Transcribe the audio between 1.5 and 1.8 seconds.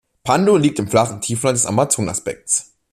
des